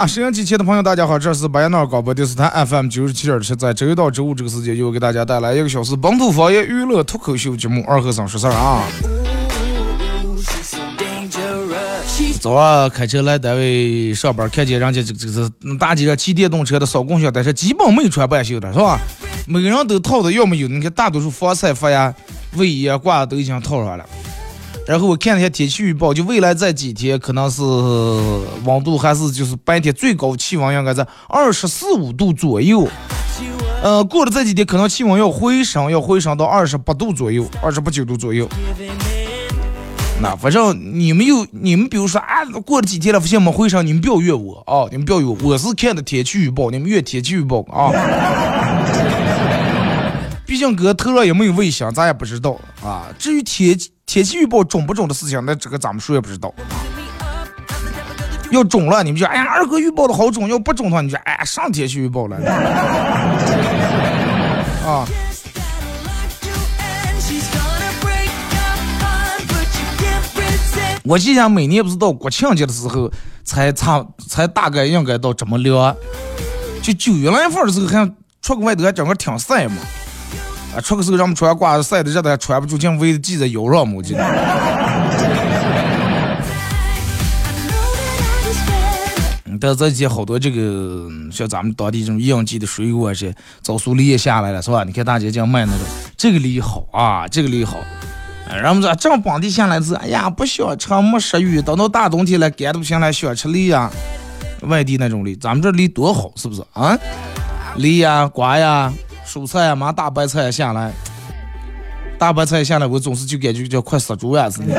[0.00, 8.82] 好了，收音机前的朋友，大家好，这是白彦淖尔广播电视台 FM 九十七点七，在周一到周五这个时间，又给大家带来一个小时本土方言娱乐脱口秀节目《二和尚说事儿》啊。
[12.40, 18.98] 早上开车来单位上班，看见人家这这这大街上骑电动车的扫共享单车，基本没穿半袖的，是吧？
[19.46, 22.14] 每个人都套的，要么有，你看大多数防晒服呀、
[22.56, 24.06] 卫衣啊褂子都已经套上了。
[24.86, 32.88] 然后我看了一下天气预报，就未来这几天可能是温度还是就是白天最高气温应该在二十四五度左右。
[33.82, 38.48] 呃，过了这几天可能气温要回升，要回升到二十八度左右，二十八九度左右。
[40.20, 44.86] 那反正你们有你们，比如说啊，过了几天了，发现没回升，你们不要怨我啊！
[44.90, 47.88] 你们不要怨我，我是看的天气预报，你们怨天气预报啊！
[50.50, 53.06] 毕竟哥头上也没有卫星，咱也不知道啊。
[53.16, 56.52] 至于天天气预报准不准的事情，那这个咱们说也不知道。
[58.50, 62.36] 要准了，你们就哎呀，二哥预报的好准；要不准的话，你就哎呀，上天气预报了
[64.84, 65.06] 啊。
[71.04, 73.08] 我记得每年不是到国庆节的时候，
[73.44, 75.94] 才差才大概应该到这么凉。
[76.82, 79.76] 就九月份的时候，还出个外头还整个挺晒嘛。
[80.76, 84.20] 啊，出个时候咱们穿褂子晒的热的还穿不住，净围着系在腰上嘛，我记得。
[89.60, 94.84] 但是这几天好多这个像咱们当地这种应季的水果些枣树梨也下来了，是吧？
[94.84, 95.78] 你看大姐这样卖那个，
[96.16, 97.76] 这个梨好啊，这个梨好。
[98.48, 103.90] 然后说正本地下来是，哎呀不想吃没食欲，等到大冬天了干都不行了，想吃梨呀。
[104.62, 106.98] 外地那种梨，咱们这梨多好，是不是啊？
[107.76, 108.90] 梨呀、瓜呀、
[109.30, 110.90] 蔬菜呀，嘛大白菜下来，
[112.18, 114.74] 大白菜下来，我总是就感觉叫快死猪呀似的。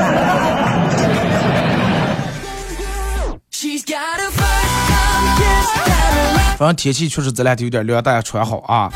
[6.58, 8.92] 反正天气确实这两天有点凉，大家穿好啊。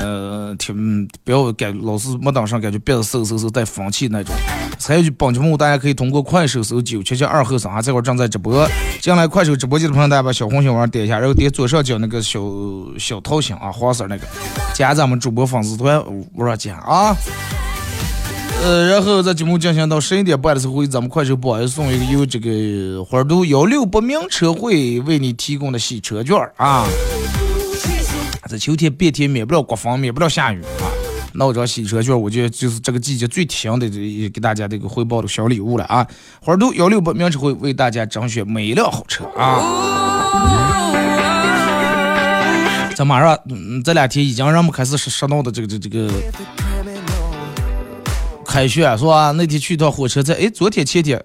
[0.00, 4.34] 呃，挺不要感老是没当上，感觉鼻子嗖嗖嗖带风气那种。
[4.80, 8.66] 还有就本节目，大家可以通过快手搜九七七二后生啊，这会儿正在直播。
[9.00, 12.40] 进来快手直播间的朋友，大家把小红心往上点一下，然后点左上角那个小
[12.98, 14.26] 小桃心啊，黄色那个，
[14.74, 16.02] 加咱们主播粉丝团，
[16.34, 17.14] 我说加啊。
[18.64, 26.86] 呃，然后在节目进行到十一点半的时候，咱们快手榜送一个由这个花都幺六八名车会为你提供的洗车券啊。
[28.48, 30.90] 这秋天变天，免不了刮风，免不了下雨啊。
[31.34, 33.96] 那我这洗车券，我觉得就是这个季节最甜的，这
[34.28, 36.06] 给大家这个汇报的小礼物了啊。
[36.40, 41.00] 花都幺六八名车会为大家甄选每一辆好车啊。
[42.94, 43.38] 这马上，
[43.82, 46.10] 这两天已经让我们开始说闹的这个这这个。
[48.44, 49.32] 开学是吧？
[49.32, 51.24] 那天去一趟火车站，哎，昨天前天，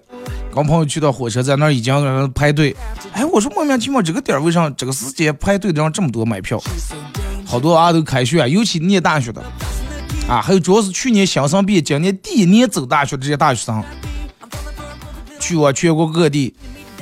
[0.54, 2.74] 跟朋友去到火车站，那儿已经排队。
[3.12, 6.60] 哎，我说莫名其妙，这个点儿为啥这个时间排队的人这么多买票？
[7.44, 9.42] 好多啊都开学，尤其念大学的，
[10.28, 13.82] 啊，还有主要是去年新生毕业，今年第一年走大学的这些大学生，
[15.38, 16.54] 去过全国各地，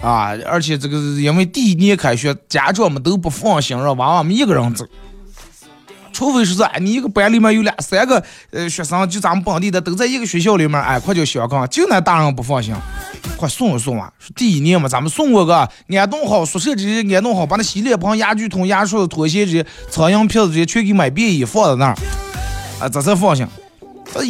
[0.03, 4.85] 啊，而且这个因为第一年开学，家长们都不放心让娃娃们一个人走。
[6.13, 12.75] 除非是说，哎，你一个班里面有两三个呃学生，就咱们本地的都在一个学校里面，哎，快叫小康，就那大人不放心，
[13.37, 14.11] 快送一送啊！
[14.35, 21.95] 第一年嘛，咱们送过个安顿好宿舍这些，安顿好，把那洗脸盆、牙具桶、牙刷、拖鞋这些、苍蝇片子这些全给买便宜放在那儿，
[22.81, 23.47] 啊，这才放心。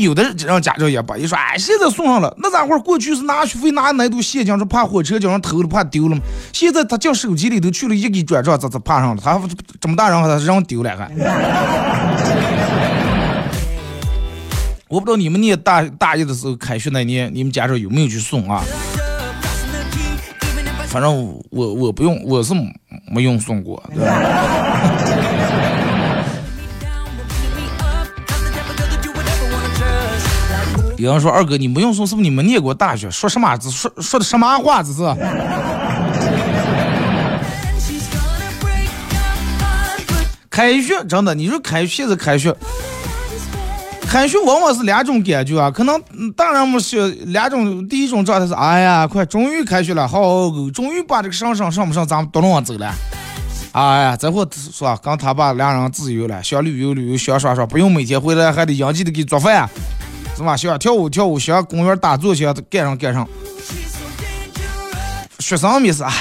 [0.00, 6.22] 有的让家长也不一说，哎，现在送上了，那咋会过去是拿学费拿那都现金，是怕火车叫人偷了，怕丢了嘛。
[6.52, 9.40] 现在他叫手机里头去了一给转账，咋咋怕上了，他
[9.80, 11.08] 这么大人他让丢了还。
[14.88, 18.62] 我不知道你们念大大一的时候开学那年，你们家长有没有去送啊？
[20.88, 22.54] 反正我我不用，我是
[23.10, 23.82] 没用送过。
[23.94, 24.12] 对吧
[30.96, 33.10] 有人说二哥，你没用送，是不是你没念过大学？
[33.10, 33.54] 说什么？
[33.60, 34.82] 说说的什么话？
[34.82, 35.02] 这是。
[40.48, 42.56] 开学真的，你说开学是开学，
[44.08, 45.70] 开学往往是两种感觉啊。
[45.70, 46.00] 可能
[46.36, 50.20] 大人们是两种，第一种状态是，哎呀，快终于开学了，好，
[50.72, 52.92] 终于把这个上上上不上咱们都能往走了。
[53.72, 59.68] 哎呀，这会说跟他爸两人自由了，想旅游旅游，想耍耍，不用每天回来还得应急的给做饭。
[60.36, 60.54] 是吧？
[60.54, 63.26] 想跳舞跳舞，想公园打坐，想干上干上。
[65.38, 66.16] 学生没事，哎呀，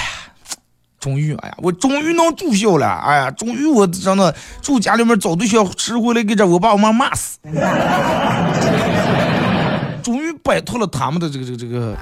[1.05, 7.37] 终于，哎呀，我终于能住校了，哎呀，终于我真的住家里面找对象，吃回来给这我爸我妈骂死。
[10.01, 11.95] 终于摆脱了他们的这个这个这个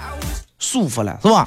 [0.58, 1.46] 束缚了，是吧？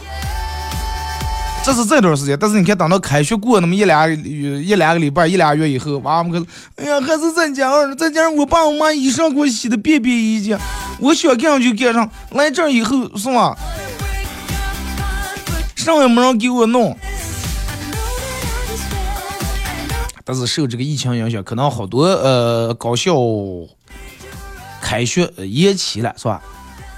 [1.65, 10.59] 这是这段时间，但是你看，等到开学过那么一两一两个礼拜、一俩月以后，娃们可，哎呀，还是在家，再加上我爸我妈衣裳给我洗的便便衣件，
[11.01, 12.07] 我想干上就干上。
[12.33, 13.57] 来这以后是吧？
[15.75, 16.95] 上也没人给我弄。
[20.29, 23.15] 但是受这个疫情影响，可能好多呃高校
[24.83, 26.43] 开学延期了，是吧？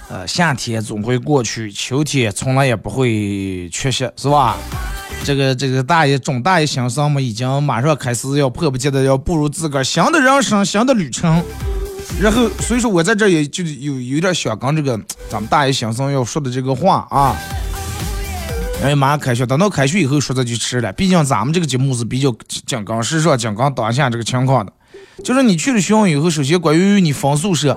[0.08, 4.56] 呃，夏天总会过去，秋天从来也不会缺席，是吧？
[5.24, 11.44] 这个这个大爷中大爷心上嘛，已经马上开始要迫不及待要步入自个儿新的人生、新的旅程。
[12.18, 14.98] 然后，所以说我在这也就有有点想跟这个
[15.28, 17.36] 咱们大爷心上要说的这个话啊。
[18.80, 20.92] 因为马上开学，等到开学以后说这就迟了。
[20.92, 22.34] 毕竟咱们这个节目是比较
[22.64, 24.72] 讲刚时上、讲刚当下这个情况的。
[25.24, 27.76] 就是你去了学校以后，首先关于你分宿舍。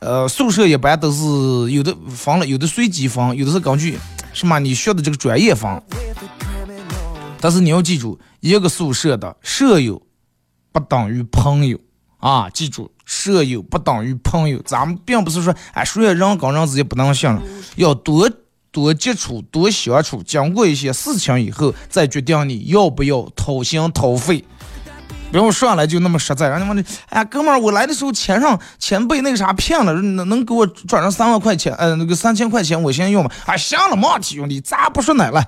[0.00, 3.96] 呃，宿舍一般都是有的分了，有的随机分，有的是根据
[4.32, 5.80] 什么你学的这个专业分。
[7.40, 10.02] 但是你要记住，一个宿舍的舍友
[10.72, 11.78] 不等于朋友
[12.18, 12.50] 啊！
[12.50, 14.60] 记住，舍友不等于朋友。
[14.64, 17.40] 咱们并不是说，哎，说人跟人之间不能信任，
[17.76, 18.28] 要多
[18.72, 24.44] 多接触，多相处，经过一些事情以后，再决定你要不要掏心掏肺。
[25.30, 33.30] 不用上来就那么实在，让你们的哎呀，哥们儿，我来的时候钱上钱被那个啥骗了，能能给我转上三万块钱，呃，那个三千块钱我先用吧。
[33.46, 35.42] 哎，行了，没问题，兄弟，咱不说奶了。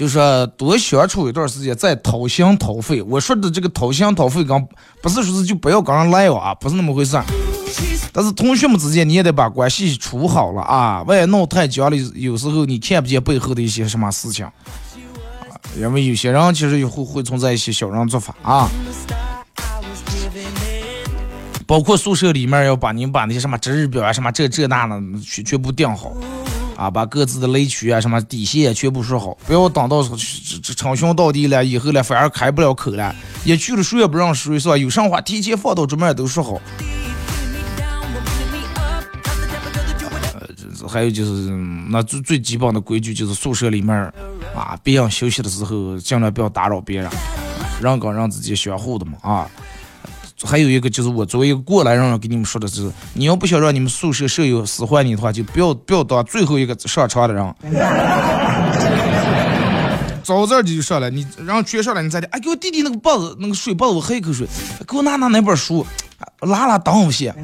[0.00, 3.02] 就说多相处一段时间再掏心掏肺。
[3.02, 4.66] 我说的这个掏心掏肺，刚
[5.02, 7.20] 不是说是就不要跟人来往啊，不是那么回事。
[8.10, 11.02] 但是同学们之间，你也得把关系处好了啊！
[11.02, 14.48] 万一闹太僵了，有时候你看不见背后的一些什么事情，
[15.76, 18.70] 因为有些人其实也会会存在一些小人做法啊。
[21.66, 26.10] 包括宿舍里面要把你把那些什么值日表啊、什么这这那的全全部定好
[26.80, 30.02] 啊，把各自的雷区啊、什么底线全部说好，不要等到
[30.74, 33.14] 称兄道弟了以后了，反而开不了口了。
[33.44, 34.78] 一去了谁也不让谁是吧？
[34.78, 36.58] 有啥话提前放到桌面都说好。
[40.82, 41.50] 呃还有就是，
[41.90, 43.94] 那最最基本的规矩就是宿舍里面
[44.56, 47.10] 啊，别人休息的时候尽量不要打扰别人，
[47.82, 49.46] 人跟人之间相互的嘛啊。
[50.42, 57.54] 还有一个就是我作为一个过来人，给你们说的是，你要不想让你们宿舍舍友使唤你的话，就不要不要当最后一个上床的人。
[60.22, 64.46] 早早的就上来，你然后全上来，你再的，哎，给我弟弟那个棒子，那个水棒子，我喝一口水，
[64.86, 65.84] 给我拿拿那本书，
[66.40, 67.34] 拉拉当我些。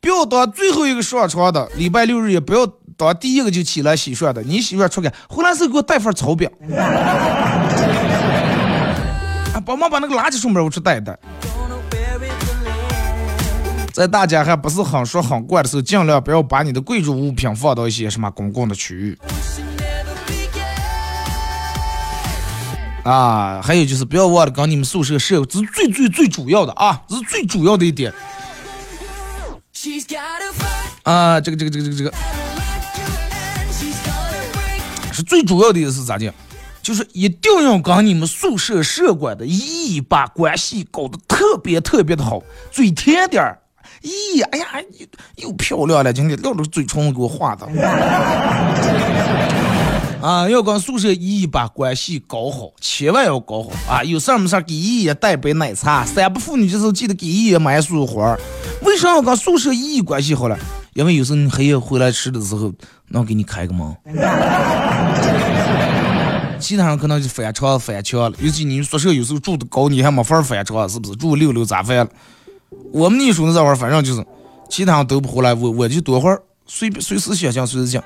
[0.00, 2.66] 不要当最后一个上床的，礼拜六日也不要
[2.96, 4.42] 当第一个就起来洗涮的。
[4.42, 6.50] 你媳妇出去回来时给我带份草饼，
[9.68, 11.14] 帮忙把那个垃圾送边我去带一带。
[13.92, 19.18] 在大家还不是很熟很惯的时候，尽量不要把你的贵重物品放到一些什么公共的区域。
[23.04, 28.10] 啊，还有就是不要忘了跟你们宿舍舍友，这是最最最主要的啊，这是最主要的一点。
[31.02, 32.12] 啊，这个这个这个这个这个，
[35.12, 36.32] 是最主要的是咋的？
[36.82, 43.58] 就是一定要跟你们宿舍舍管的姨姨把关系搞得特别特别的好，嘴甜点儿。
[44.02, 44.66] 咦，哎呀，
[45.36, 47.66] 又漂亮了，今天撂着嘴唇给我画的。
[50.22, 54.02] 啊，要跟宿舍姨姨把关系搞好，千万要搞好啊！
[54.02, 58.36] 有事儿没事儿给姨姨带杯奶茶，三不妇女的时候记得给姨姨买束花。
[58.82, 60.58] 为啥要跟宿舍姨姨关系好了？
[60.94, 62.72] 因为有时候你黑夜回来吃的时候，
[63.08, 63.96] 能给你开个门。
[66.58, 71.16] 其他人可能就翻墙翻墙了，尤其你宿舍有时候住的高，你还没法翻墙，是不是？
[71.16, 72.08] 住六楼咋翻了？
[72.92, 74.24] 我们那时候那会儿，反正就是，
[74.68, 78.02] 其他人都不回来，我我就多会儿，随随时想想随时想。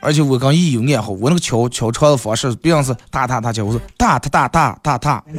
[0.00, 5.24] 而且我跟姨有爱好，我那个敲敲窗的方式，别人是哒哒哒敲，我说哒哒哒哒哒哒。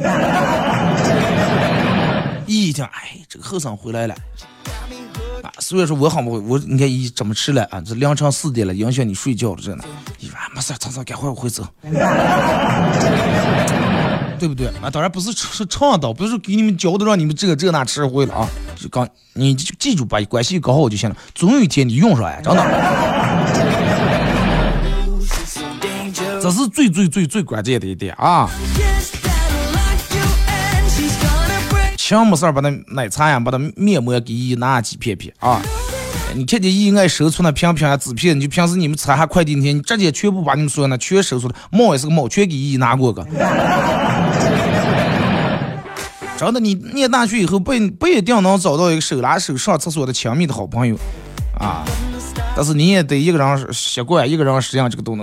[2.46, 4.14] 一听，哎，这个后生回来了。
[5.44, 7.80] 啊，所以说我好我我你看一怎么吃了啊？
[7.80, 9.84] 这凌晨四点了，影响你睡觉了，真的。
[10.18, 11.66] 你说没事，早早赶快我会走。
[14.38, 14.90] 对不对啊？
[14.90, 18.48] 当然不是是倡导，不是给你们教的让你们这个这那吃会了啊。
[18.74, 22.64] 就刚你就记住把关系搞好就行了，总有一天你用上呀，真的。
[26.42, 28.50] 这是最最最最关键的一点啊。
[32.06, 35.58] 千没事把那奶茶呀，把那面膜给姨拿几片片啊。
[36.34, 43.24] 你看见姨爱收出那瓶瓶啊纸片，你就平时你们拆还快递那天，你直接全部把你们所有那全收出来，猫也是个猫，全给姨拿过个。
[46.36, 50.94] 真的，你念大学以后不不一定能找到一个手拉手上厕所的亲密的好朋友
[51.58, 51.86] 啊，
[52.54, 55.22] 但是你也得一个人习惯，一个人适应这个东西。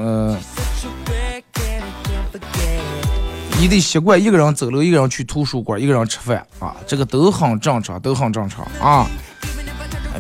[3.62, 9.08] 你得习惯一个人走路，一个人去图书馆，一个人吃饭啊，这个都很正常，都很正常啊，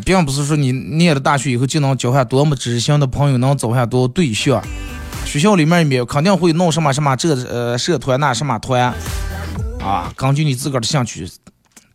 [0.05, 4.63] 并不是说你念了大学以后就能交下多么知心的朋友，能找下多对象。
[5.25, 8.93] 学校里面也肯定会弄什么什么这呃社团那什么团
[9.79, 11.27] 啊，根据你自个儿的兴趣，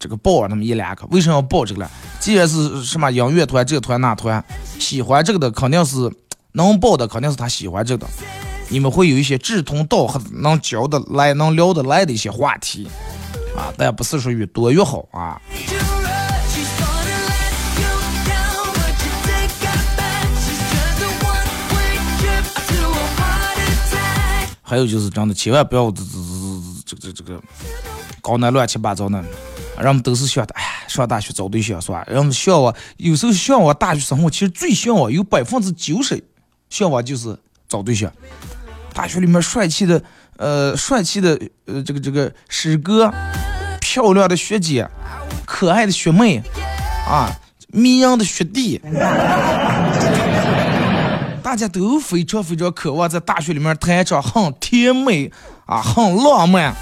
[0.00, 1.06] 这个报那么一两个。
[1.12, 1.88] 为什么要报这个呢？
[2.18, 4.44] 既然是什么音乐团、这团那团，
[4.80, 6.10] 喜欢这个的肯定是
[6.54, 8.04] 能报的，肯定是他喜欢这个。
[8.68, 12.88] 你们会有一些志同道合、能交得来、能聊得来的一些话题，
[13.56, 15.40] 啊，但不是说越多越好啊。
[24.68, 26.02] 还有就是真的，千万不要这
[26.84, 27.40] 这这这个
[28.20, 29.24] 搞那乱七八糟的，
[29.78, 32.04] 人们都是想的，哎，上大学找对象是吧？
[32.08, 36.20] 人们向往，有时候向往大学生活，其实最向往有百分之九十
[36.68, 38.12] 向往就是找对象。
[38.96, 40.02] 大学里面帅气的，
[40.38, 43.12] 呃，帅气的，呃，这个这个师哥，
[43.78, 44.88] 漂亮的学姐，
[45.44, 46.42] 可爱的学妹，
[47.06, 47.30] 啊，
[47.68, 48.80] 迷人的学弟，
[51.42, 55.30] 大家都非常非常渴望在大学里面谈一场很甜美
[55.66, 56.74] 啊，很浪漫，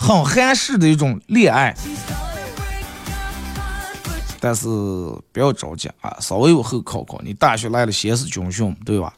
[0.00, 1.72] 很韩式的一种恋爱。
[4.40, 4.66] 但是
[5.32, 9.14] 不要着急啊，稍微往后考考，你大学来了先是军训，对吧？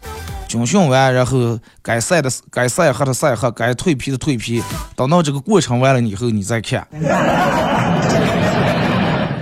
[0.50, 4.61] 军训完，然后该晒的该晒黑的晒黑，该蜕皮的蜕皮，
[4.97, 6.85] 等到这个过程完了以后，你再看。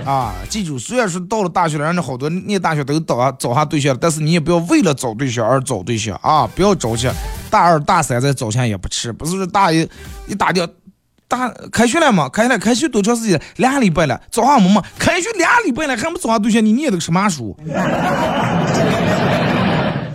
[0.05, 6.47] 啊，记住，虽然说到了大学了，人家好多念大学都找找下对象，但是你也不要为了找对象而找对象啊！
[6.55, 7.09] 不要着急，
[7.49, 9.11] 大二大三再找钱也不迟。
[9.11, 9.87] 不是说大一
[10.27, 10.67] 一打掉，
[11.27, 12.27] 大开学了嘛？
[12.29, 13.39] 开学了开学多长时间？
[13.57, 14.83] 俩礼拜了，找上没嘛？
[14.97, 17.55] 开学俩礼拜了还没找下对象，你念的什么书？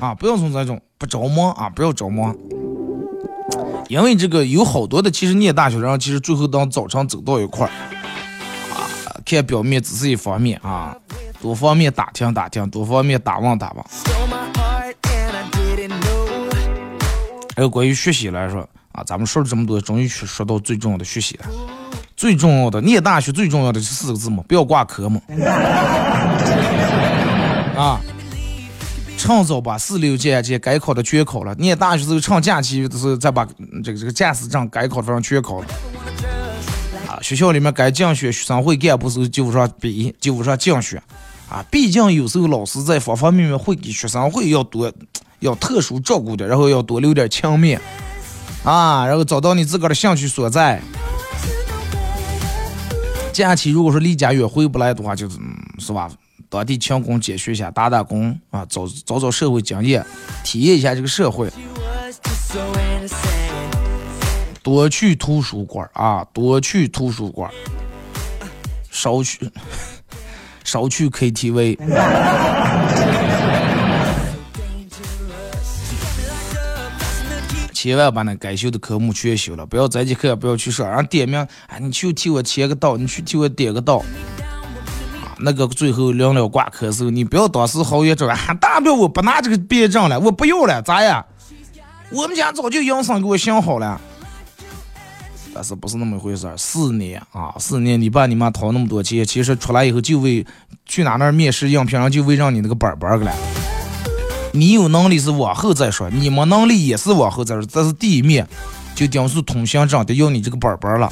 [0.00, 2.36] 啊，不要从这种不着忙啊，不要着忙，
[3.88, 7.70] 因为这个有好多的，其实念大学生，其实最后当早晨走到一块儿，
[8.74, 8.86] 啊，
[9.24, 10.96] 看表面只是一方面啊，
[11.40, 13.86] 多方面打听打听，多方面打望打望。
[17.56, 21.46] 还有关于学习来说啊，咱们说了这么多，终于说说到最重要的学习了。
[22.16, 25.20] 最重要的念大学最重要的是四个字嘛，不要挂科嘛。
[27.76, 28.00] 啊。
[29.24, 31.54] 趁早把四六级、级该考的全考了。
[31.54, 33.42] 念大学时候趁假期的时候再把
[33.82, 35.66] 这个这个驾驶证该考的全考了。
[37.08, 41.02] 啊，学校里面该竞选学生会干部时候就上比就上竞选。
[41.48, 44.92] 啊，毕竟有时候老师在方方面面会给学生会要多
[45.40, 47.80] 要特殊照顾点，然后要多留点情面。
[48.62, 50.82] 啊，然后找到你自个儿的兴趣所在。
[53.32, 55.38] 假期如果说离家远回不来的话，就是
[55.78, 56.10] 是吧？
[56.54, 60.06] 当地勤工俭学一下，打打工啊，找找找社会经验，
[60.44, 61.50] 体验一下这个社会。
[64.62, 67.50] 多去图书馆啊，多去图书馆，
[68.90, 69.50] 少去
[70.62, 71.76] 少去 KTV。
[77.72, 84.02] 千万把那该修的科目全修了，不要再去课，不要去上，让点名，哎，你去替我签个到，你去替我点个到。
[85.38, 91.24] 那个最后临了挂科时候，你不要当时好言着还大不了我不拿这个毕业证了，我不要了，咋呀？
[92.10, 94.00] 我们家早就营生给我想好了，
[95.52, 96.56] 但是不是那么回事儿？
[96.56, 100.46] 四年啊，四年，你爸你妈掏那么多钱，其实出来以后就为
[100.86, 103.32] 去哪那面试应聘，就为让你那个本本儿个了。
[104.52, 108.46] 你有能力是往后再说，你没能力也是往后再说，这是第一面，
[108.94, 111.10] 就顶是通行证得要你这个本本儿了。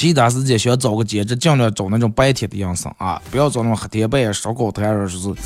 [0.00, 5.42] 其他时间想找个兼职，尽量找那种白天的营生啊，不要找那种黑天半夜烧烤摊儿，说是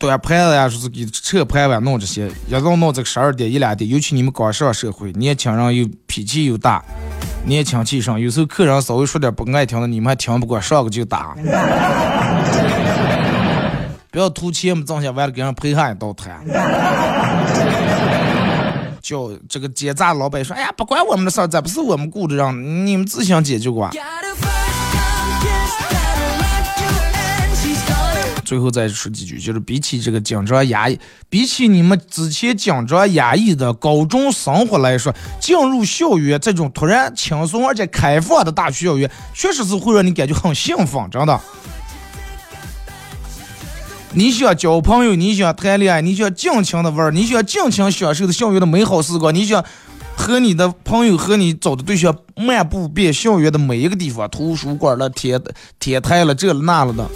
[0.00, 6.82] 端盘子呀，说是给扯盘碗弄这些，一弄弄这个十二点一两点，尤其你们刚上社会，年轻人又脾气又大，
[7.46, 11.36] 年轻气盛，有时候客人稍微说点不爱听的，你们还听不惯，上个就打。
[14.10, 16.44] 不要图钱嘛，挣钱完了给人赔上一道摊。
[19.04, 23.90] 叫这个奸诈老板说：“哎呀，不关我们的事儿，这不是我们雇的人，你们自行解决吧。”
[28.46, 41.38] 最后再说几句，就是比起这个紧张压抑，比起你们之前紧张压抑的高中生活来说，进入校园这种突然轻松而且开放的大学校园，确实是会让你感觉很兴奋，真的。
[44.16, 49.64] 你想交朋友，你想谈恋爱，你想尽情的玩，你想尽情享受的校园的美好时光，你想
[50.16, 55.42] 和你的朋友和你找的对象漫步遍校园的每一个地方，图书馆了、天
[55.80, 57.10] 天台了、这了那了的。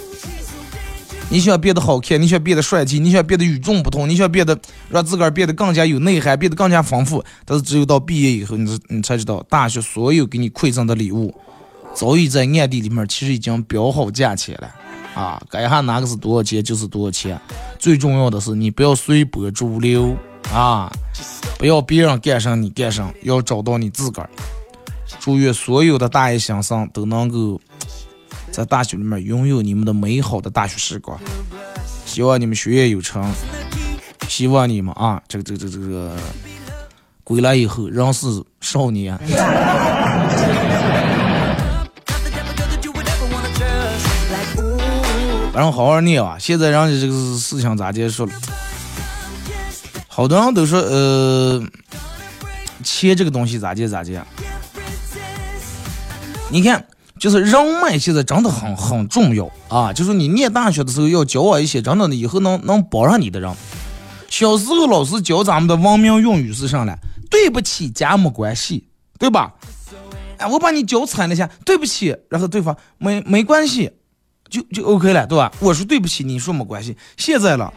[1.29, 7.23] 你想变得好看，你想变得帅气，你想变得与众不同，你想变得让自个儿变得更加有内涵，变得更加丰富。
[7.45, 11.33] 但是只有到毕业以后，你你才知道，大学所有给你馈赠的礼物，
[11.93, 14.69] 早已在暗地里面其实已经标好价钱了。
[15.19, 17.37] 啊，该下哪个是多少钱就是多少钱。
[17.77, 20.15] 最重要的是，你不要随波逐流
[20.53, 20.89] 啊，
[21.57, 24.29] 不要别人干上你干上，要找到你自个儿。
[25.19, 27.59] 祝愿所有的大一新生都能够
[28.49, 31.19] 在大学里面拥有你们的美好的大学时光。
[32.05, 33.29] 希望你们学业有成，
[34.29, 36.15] 希望你们啊，这个这个这个这个
[37.25, 39.19] 归来以后仍是少年。
[45.59, 46.37] 然后好好念啊！
[46.39, 48.31] 现在人家这个事情咋结束了？
[50.07, 51.61] 好多人都说，呃，
[52.81, 54.23] 钱这个东西咋结咋结？
[56.49, 56.87] 你看，
[57.19, 59.91] 就是人脉现在真的很很重要啊！
[59.91, 63.53] 就是你念大学的时候要交往一些真的以后能能帮上你的人。
[64.29, 66.95] 小时候老师教咱们的文明用语是啥嘞？
[67.29, 69.51] 对不起，家没关系，对吧？
[70.37, 73.91] 哎，我把你脚踩了一下，对不起，然后对方没没关系。
[74.49, 75.51] 就就 OK 了，对吧？
[75.59, 76.97] 我说对不起，你说没关系。
[77.17, 77.73] 现在了，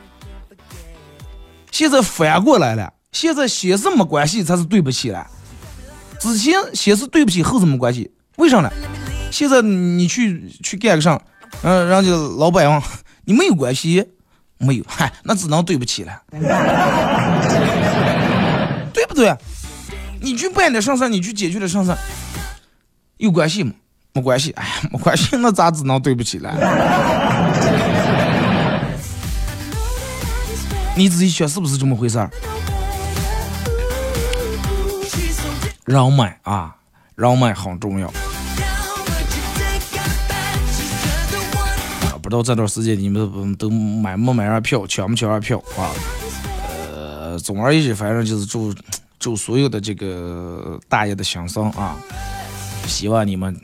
[1.71, 5.27] 现在反过来了，现在先是没关系才是对不起了。
[6.21, 8.71] 之前先是对不起，后是没关系，为啥呢？
[9.31, 11.21] 现在你去去干个啥？
[11.63, 12.83] 嗯，人家老板问
[13.25, 14.05] 你没有关系，
[14.59, 16.23] 没有，嗨，那只能对不起了，
[18.93, 19.37] 对不对？
[20.21, 21.93] 你去办点啥事，你去解决点啥事，
[23.17, 23.73] 有关系吗？
[24.15, 26.55] 没关系，哎呀，没关系，那咋只能对不起了？
[30.95, 32.31] 你自己选，是不是这么回事儿？
[35.87, 36.77] 人脉啊，
[37.15, 38.07] 人脉很重要。
[38.07, 38.13] 啊
[42.23, 45.91] 不知道这段时间你们都买没买上票，抢没抢上票啊？
[46.95, 48.75] 呃，总而言之，反正就是祝
[49.19, 51.97] 祝所有的这个大爷的心声啊，
[52.87, 53.59] 希望你们。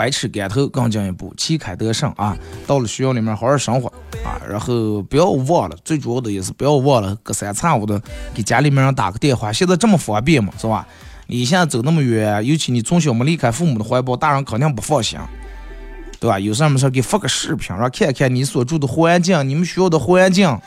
[0.00, 2.34] 百尺竿头更进一步，旗开得胜啊！
[2.66, 3.86] 到了学校里面好好生活
[4.24, 8.00] 啊，然后不要忘了，最主要的也是不要忘了隔三差五的
[8.32, 9.52] 给家里面人打个电话。
[9.52, 10.88] 现在这么方便嘛，是吧？
[11.26, 15.18] 你现在走那么远，尤其你从小没离开父母的怀抱，大人肯定不放心，
[16.18, 16.40] 对吧？
[16.40, 20.58] 有事没事给发个视频，让看看你所住的环境，你们学校的环境。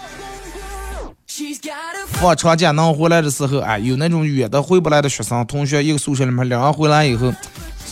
[2.05, 7.33] 放长假能回来的时候，哎，有那种远的回不来的学生同学，一个宿舍里面两人回来以后。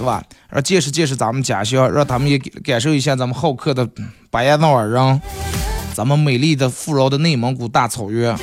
[0.02, 0.24] 是吧？
[0.50, 3.88] 让见识见识咱们家乡，让他们也感受一下咱们好客的
[4.32, 5.22] 巴彦淖尔人，
[5.94, 8.36] 咱们美丽的富饶的内蒙古大草原。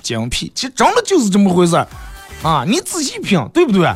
[0.00, 1.88] 精辟，其实真的就是这么回事儿
[2.44, 2.64] 啊！
[2.64, 3.92] 你仔细品，对不对？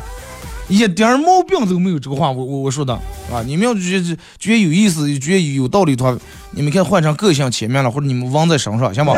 [0.67, 1.97] 一点毛病都没有。
[1.97, 2.93] 这个话我我我说的
[3.31, 6.13] 啊，你们要觉得觉得有意思，觉得有道理的话，
[6.51, 9.13] 你们看换成个性前面了，或者你们忘在身上，行不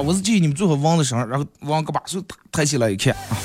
[0.00, 3.36] 我是建议你们最好往的上，然后往个把手抬起来一看啊。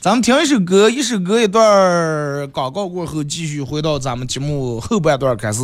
[0.00, 5.60] 咱们听一首歌，一首歌一段广告过后，继续回到咱们节目后半段开始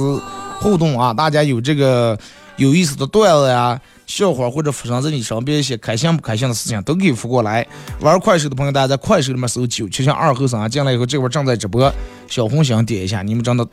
[0.60, 1.12] 互动啊。
[1.12, 2.16] 大家有这个
[2.56, 7.66] 有意思的段子呀、笑话，或者发生在你身边一些开心不开心的事情，都可以发过来。
[8.00, 11.92] 玩快手的朋友，大家在快手里面搜九七七二后生啊，进来以后这会儿正在直播，
[12.28, 13.22] 小红心点一下。
[13.22, 13.66] 你们真的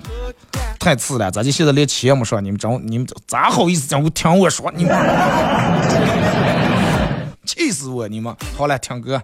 [0.79, 6.54] 太次了，咱就现在连钱也没说，你们真你们咋好意思讲我听我说你们？
[7.45, 8.07] 气死我！
[8.07, 9.23] 你们好了，听歌。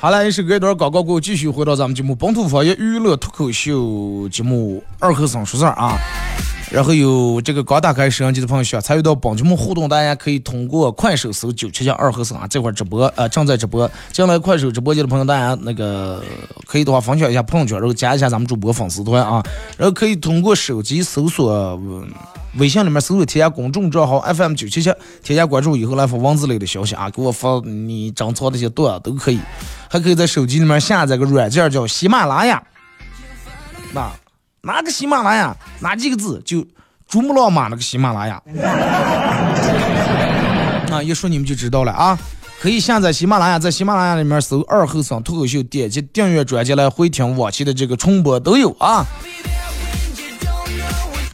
[0.00, 3.80] 好了，一首歌一段广告过后，继续回到咱们节目《本土方言娱乐脱口秀》
[4.28, 5.98] 节目二和尚说事儿啊。
[6.70, 13.90] 然后有这个刚打开摄像机的朋友想参与到本节目互动，大家可以通过快手搜九七七二和尚啊，这会儿直播呃正在直播。
[14.12, 16.22] 进来快手直播间的朋友，大家那个
[16.66, 19.42] 可以的话分享一下朋友圈，然后加一下咱们主播粉丝团啊。
[19.76, 21.80] 然后可以通过手机搜索
[22.58, 29.40] 微信里面搜索添加公众账号 FM 九七七，添加关注以后来发文字类的消息啊，给我发你珍藏的些段都可以。
[29.88, 32.62] 还可以在手机里面下载个软件叫喜马拉雅，
[33.92, 34.10] 那
[34.62, 36.66] 哪个喜马拉雅哪几个字就
[37.08, 38.42] 珠穆朗玛那个喜马拉雅，
[40.92, 42.18] 啊，一说你们就知道了啊。
[42.60, 49.06] 可以下载喜马拉雅，在喜马拉雅里面搜二后生脱口秀，点击订阅专辑来回听往期的这个重播都有啊。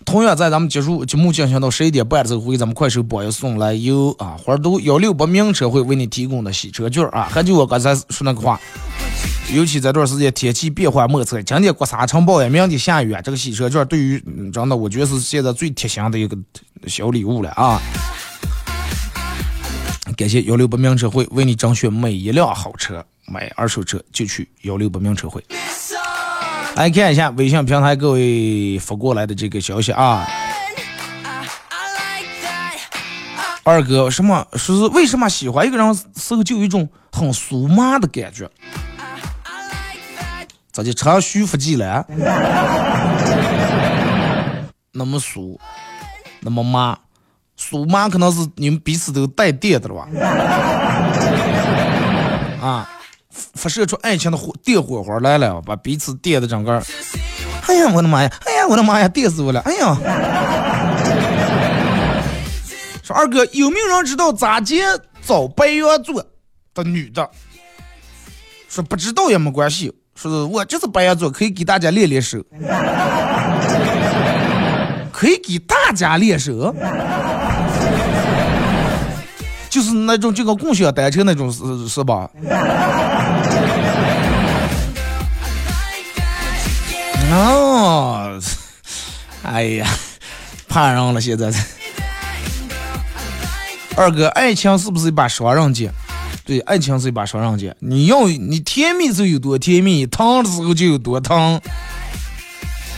[0.05, 7.27] 同样在咱们结束节目进行到十一点半的时候，会给咱们快手榜一送来由啊花都幺六八名车会为你提供的洗车券啊。
[7.29, 8.61] 还就我刚才说那个话，
[9.53, 14.19] 尤其这段时间天气变化莫测，今天刮沙尘暴呀，明天下雨啊，这个洗车券对于
[14.53, 16.37] 真的，我觉得是现在最贴心的一个
[16.87, 17.81] 小礼物了啊。
[20.17, 25.45] 感谢幺六八名车会为你甄选每一辆好车，买二手车就去幺六八名车会。
[26.75, 30.27] 来看一下微信平台各位发过来的这个消息啊，
[33.63, 38.51] 二哥，什么说是为什么喜欢一个人时候就有一种很酥麻的感觉？
[40.75, 42.05] 咋就长徐福记了？
[44.91, 45.57] 那么酥，
[46.41, 46.99] 那么麻，
[47.57, 50.09] 酥麻可能是你们彼此都带电的了吧？
[52.61, 52.91] 啊。
[53.55, 56.81] 发射出爱情的火电火花来了，把彼此电的整个。
[57.67, 58.31] 哎呀，我的妈呀！
[58.47, 59.09] 哎呀，我的妈呀！
[59.09, 59.59] 电死我了！
[59.61, 59.97] 哎呀！
[63.03, 64.85] 说二哥，有没有人知道咋接
[65.27, 66.25] 找白羊座
[66.75, 67.29] 的女的？
[68.69, 69.93] 说不知道也没关系。
[70.15, 72.39] 说我就是白羊座，可以给大家练练手。
[75.13, 76.75] 可以给大家练手。
[79.69, 82.31] 就是那种就跟共享单车那种是是吧？
[87.33, 88.39] 哦，
[89.43, 89.87] 哎呀，
[90.69, 91.51] 怕人了现在。
[93.97, 95.93] 二哥，爱情是不是一把双刃剑？
[96.45, 97.75] 对，爱情是一把双刃剑。
[97.79, 101.61] 你要你甜蜜就有多甜蜜，疼的时候就有多疼。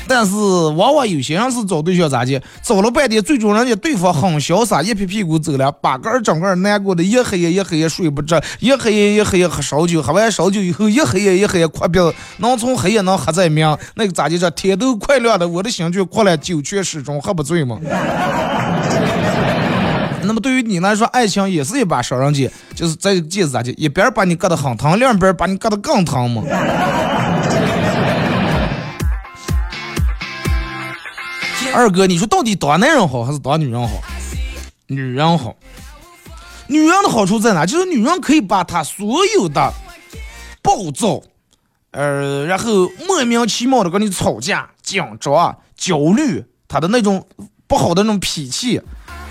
[0.09, 14.39] 但是往往有些人是找对象咋的，找了半天，最终人家对方很潇洒，一拍屁股走了，把个整个难过的一黑夜一黑夜睡不着，一黑夜一黑夜喝烧酒，喝完烧酒以后一黑夜一黑夜哭鼻子，能从黑夜能喝在明，那个咋的？
[14.39, 17.81] 这天都快亮了，我的心却哭了，酒却始终喝不醉嘛。
[20.27, 23.71] 那么对于你来说，爱情也是一把双刃剑，就是这个剑咋的？
[23.73, 26.43] 一边把你割得很疼，另一边把你割得更疼嘛。
[31.75, 34.01] 二哥，你说到底当男人好还是当女人好？
[34.87, 35.55] 女人好。
[36.69, 37.67] 女人的好处在哪？
[37.67, 39.73] 就是女人可以把她所有的
[40.63, 41.23] 暴躁，
[41.91, 47.25] 呃，然后莫名其妙的跟你吵架、紧张、焦虑，她的那种
[47.67, 48.81] 不好的那种脾气，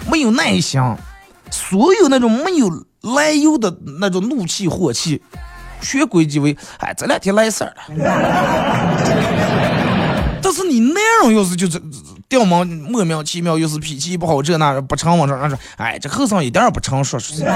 [0.10, 0.82] 没有耐心，
[1.52, 2.70] 所有那种没有
[3.16, 5.22] 来由的那种怒气火气，
[5.82, 7.84] 全归结为哎这两天来事儿了。
[10.42, 11.82] 但是你那样要是就是
[12.30, 17.44] 掉毛莫名其妙，又是脾气不好，这那不成往上说，哎这和尚一点也不成，说出去。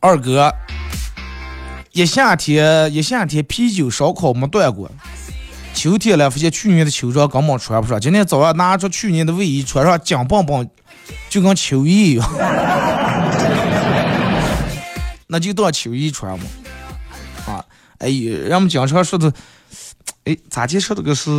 [0.00, 0.52] 二哥，
[1.92, 4.90] 一夏天一夏天啤酒烧烤没断过，
[5.74, 10.66] 秋天了发现去年的秋装根本穿不上，今天早上拿出去年的卫衣穿上，紧绷绷，
[11.28, 12.26] 就跟秋衣一样，
[15.26, 16.44] 那就当秋衣穿嘛。
[17.46, 17.64] 啊，
[17.98, 19.32] 哎呀，人们经常说的，
[20.24, 21.30] 哎，咋介绍这个是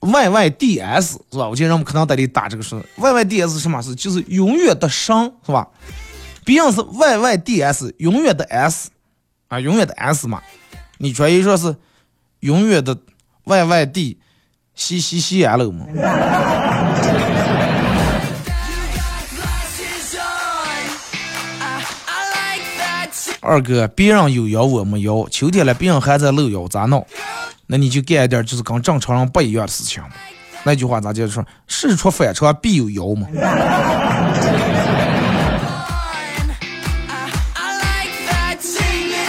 [0.00, 1.48] YYDS 是吧？
[1.48, 3.94] 我记得人们可能在里打这个是 YYDS 什么是？
[3.94, 5.68] 就是永远的生是吧？
[6.44, 8.90] 毕竟是 YYDS 永远的 S
[9.46, 10.42] 啊，永远的 S 嘛，
[10.98, 11.76] 你专业说是
[12.42, 12.96] 永远的
[13.44, 14.16] YYD
[14.74, 15.86] C C C L 嘛。
[23.40, 27.06] 二哥，别人有腰我没腰，秋天了别人还在露腰，咋弄？
[27.68, 30.10] 那你就干一点就是跟正常人不一样的事情嘛。
[30.64, 31.44] 那句话咋就说？
[31.68, 33.28] 事出反常必有妖嘛。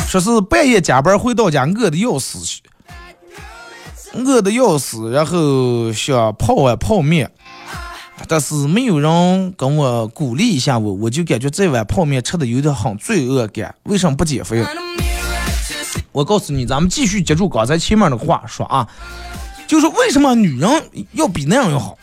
[0.07, 2.61] 说是半夜加班回到家，饿的要死去，
[4.13, 7.31] 饿的要死，然后想泡碗泡面，
[8.27, 13.73] 但是没有人跟我鼓励一下我，我就感觉这碗泡面吃的有点很罪恶感。
[13.83, 14.63] 为什么不减肥？
[16.11, 18.87] 我告诉你，咱们继续接住刚才前面的话说啊，
[19.67, 21.97] 就是为什么女人要比那样要好？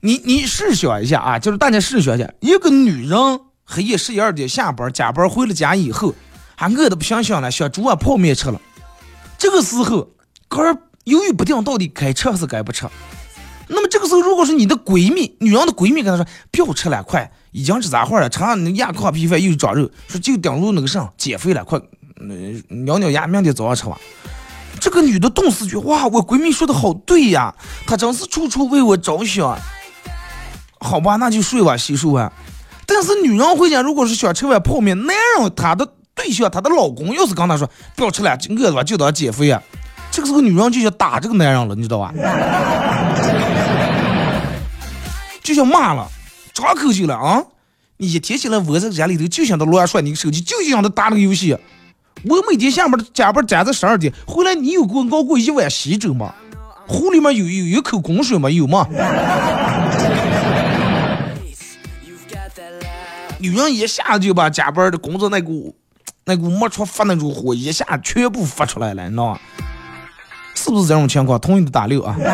[0.00, 6.14] 你你试想一下啊，就是大家试想一下，一个女人黑夜十一二点下班，加班回了家以后。
[6.58, 8.58] 还饿得不行行了，想煮碗泡面吃了。
[9.36, 10.08] 这个时候，
[10.48, 10.74] 哥
[11.06, 12.84] 犹豫不定，到底该吃还是该不吃。
[13.68, 18.28] 那么这个时候，如果是你的闺蜜，女人的闺蜜跟她说：“不要吃了，快，已经吃咋会了？
[18.28, 21.80] 吃那压炕皮饭又长肉，说就顶住那个啥，减肥了，快，
[22.20, 23.96] 嗯咬咬牙，明天早上吃吧。”
[24.80, 27.54] 这个女的顿时觉：“哇，我闺蜜说的好对呀，
[27.86, 29.56] 她真是处处为我着想。”
[30.80, 32.32] 好吧，那就睡吧，洗漱吧。
[32.84, 35.88] 但是女人回家，如果是想吃碗泡面，男人他的。
[36.16, 39.62] 对象，她的老公要是跟她说不要吃了，饿了吧，就当减肥啊。
[40.16, 42.10] 这个时候女人就想打这个男人了，你知道吧？
[45.42, 46.08] 就想骂了，
[46.54, 47.44] 张口就了啊！
[47.98, 51.54] 你一天起来窝在家里头，就想着乱耍你个手机，就想着打那个游戏。
[52.24, 56.34] 我每天下班加班加到十二点，回来你有给我熬过一碗稀粥吗？
[56.86, 58.48] 壶里面有有一口滚水吗？
[58.48, 58.88] 有吗？
[63.38, 65.76] 女人一下就把加班的工作那股。
[66.24, 69.38] 那股没处发那种火，一下全部发出来了，你知道吗？
[70.56, 71.38] 是不是这种情况？
[71.38, 72.16] 同意的打六啊！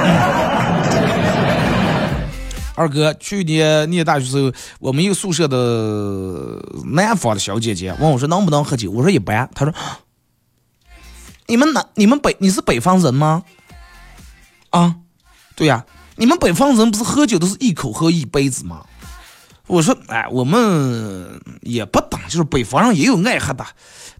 [2.74, 6.58] 二哥，去年念大学时候，我们一个宿舍的
[6.94, 9.50] 南方的小姐姐问我说能不能喝酒，我说一般。
[9.54, 9.74] 她说
[11.46, 13.42] ：“你们南，你们北，你是北方人吗？”
[14.70, 14.96] 啊，
[15.54, 15.84] 对呀，
[16.16, 18.86] 你们北方人不是喝酒都是一口喝一杯子吗？
[19.66, 23.66] 我说，哎，我们也不懂，就是北方人也有爱喝的，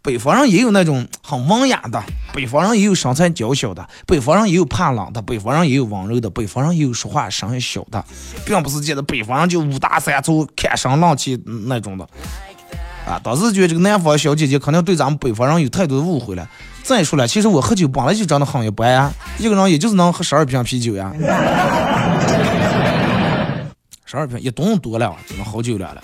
[0.02, 2.02] 北方人也有那种很文雅的，
[2.34, 8.04] 北方人也有身材娇小的，北方人也有怕冷的，北方人也有温柔的，北方人也有说话声音小的，
[8.44, 12.04] 并不是觉得北方人就五大三粗、看声浪气那种的。
[13.06, 16.48] 啊，当时觉得这个南方小姐姐可能对咱们北方人有太多的误会了。
[16.82, 21.12] 再说了，其实我喝酒本来就长得很一般呀，一个人也就是能喝十二瓶啤酒呀。
[24.04, 26.02] 十二瓶一吨多了，真的好久了了。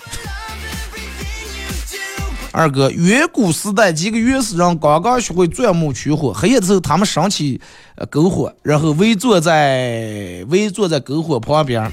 [2.51, 7.61] 二哥，远古时代几个原始人刚刚学会钻木取火，黑夜的时候他们升起
[8.09, 11.91] 篝火，然后围坐在围坐在篝火旁边，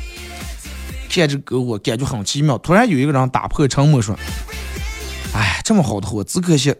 [1.11, 2.57] 看着篝火，感觉很奇妙。
[2.59, 4.19] 突然有一个人打破沉默说
[5.37, 6.75] ：“哎，这么好的火，只可惜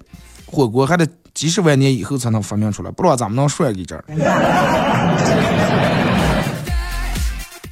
[0.47, 4.03] 火锅还得几十万年以后才能发明出来，不知道咱们能涮给这儿。”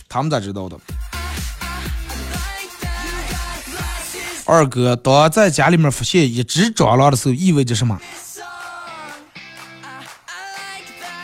[0.07, 0.77] 他们咋知道的？
[4.46, 7.98] 二哥，当在家里面发现一只蟑螂的时候，意味着什么？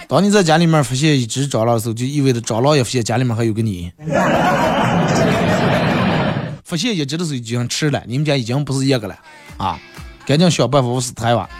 [0.08, 3.92] 当你在家里面发现一只蟑螂的时候，就意味着蟑螂也发现家里面还有个你。
[6.64, 9.14] 发现一只的时候已经迟了，你们家已经不是一个了
[9.58, 9.78] 啊！
[10.24, 11.50] 赶紧想办法死台吧。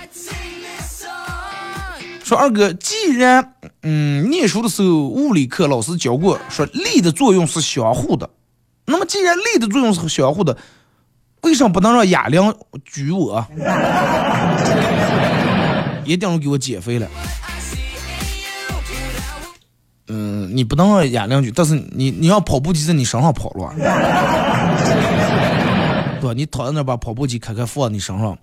[2.25, 8.31] 说二哥，既然嗯念书的时候物理课老师教过，说力的作用是相互的，
[8.87, 10.57] 那么既然力的作用是相互的。
[11.43, 13.45] 为什么不能让哑铃举我？
[16.05, 17.07] 一定要给我减肥了。
[20.09, 23.73] 嗯，你不能让哑铃举，但是你你要跑步机在你身上跑了，
[26.21, 28.37] 不，你躺在那把跑步机开开放你身上。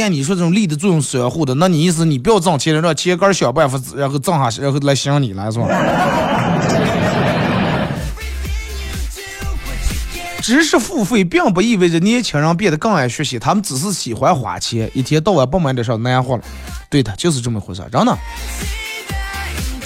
[0.00, 5.66] 按你说这种力的作用是相互的，那你意思你不要挣钱，让钱杆想办法，然后挣下，然后来想你来是吧？
[10.50, 16.42] 知识付费并不意味着年轻人变得更爱学习，他们只是喜欢花钱，一天到晚不买点啥难活了。
[16.88, 18.18] 对的，就是这么回事，真的。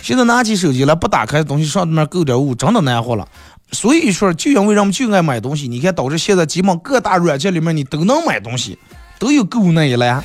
[0.03, 3.29] 现在拿起手机来不打开东西上面购点物，真的难活了。
[3.73, 8.79] 所以说，就因为人们就爱买东西，你看导致现在基本各大软件里面你都能买东西，
[9.19, 10.25] 都有购物那一栏，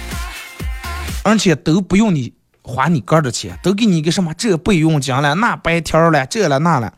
[1.22, 6.94] 而且都不用你花你个的钱，都给你一个什么这备用金了，那白条了，这了那了。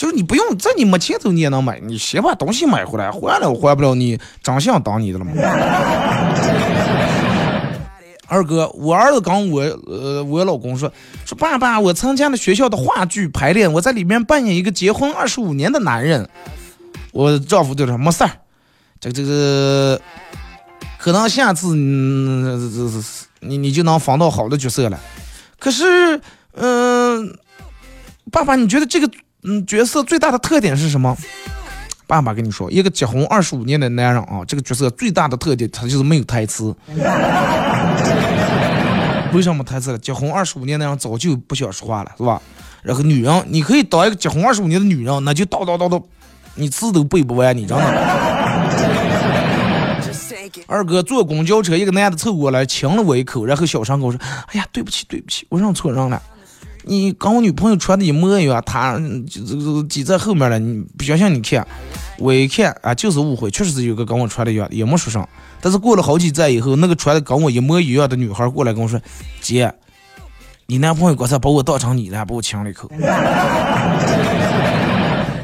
[0.00, 5.32] 就是你不用在你没钱头你也能买，你先把东西买回来，还了我还不了你长相当你的了吗？
[8.26, 10.90] 二哥，我儿子跟我呃我老公说
[11.26, 16.26] 说爸爸，我参加了学校的话剧排练，我在里面扮演一个结婚二十五年的男人。
[17.12, 18.30] 我丈夫就说没事儿，
[19.00, 20.00] 这个这个
[20.96, 23.06] 可能下次嗯
[23.40, 24.98] 你你就能防到好的角色了。
[25.58, 26.18] 可是
[26.54, 27.36] 嗯，
[28.32, 29.10] 爸爸，你觉得这个？
[29.42, 31.16] 嗯，角色最大的特点是什么？
[32.06, 36.74] 爸爸跟你说，一个结婚二十五年的男人啊，这个角色最大的特点，他就是没有台词。
[39.32, 39.98] 为什么台词了？
[39.98, 42.42] 结婚二十五年的人早就不想说话了，是吧？
[42.82, 46.02] 然后女人，你可以当一个结婚二十五年的女人，那就叨叨叨叨，
[46.56, 47.84] 你字都背不完，你知道吗？
[50.66, 54.20] 二哥坐公交车，一个男的凑过来亲了我一口，然后小声跟我说
[54.52, 56.20] ：“哎呀，对不起，对不起，我认错人了。”
[56.84, 60.58] 你跟我女朋友穿的一模一样，她就挤在后面了。
[60.58, 61.32] 你不相信？
[61.34, 61.66] 你看，
[62.18, 65.28] 我一看啊，就是误会，确实是有个跟我穿的一样，也没说啥。
[65.60, 68.98] 但是过了好几站以后，那个穿的跟我一模一样的女孩过来跟我说
[69.42, 69.72] ：“姐，
[70.66, 72.90] 你男朋友刚才把我当成你了，把我亲了一口。”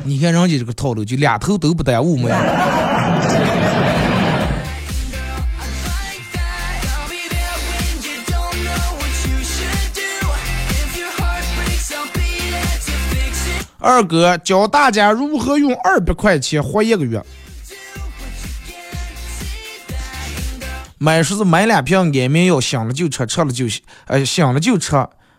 [0.05, 2.31] 你看人家这个套路，就俩头都不耽误嘛。
[13.87, 17.22] 二哥教大家如何用二百块钱活一个月。
[20.99, 24.96] 买说是买两瓶安眠药，醒了就吃，吃了就醒，呃，醒了就吃，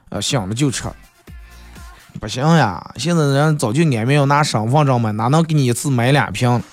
[0.07, 0.86] 呃，醒了就吃。
[2.21, 6.63] 不行呀，现在人早就安眠药拿身份证买，哪能给你一次买两瓶？